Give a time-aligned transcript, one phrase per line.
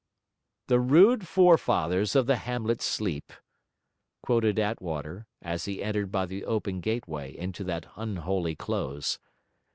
[0.65, 3.31] 'The rude forefathers of the hamlet sleep!'
[4.23, 9.19] quoted Attwater as he entered by the open gateway into that unholy close.